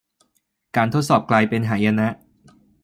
[0.75, 2.07] การทดสอบกลายเป็นหายนะ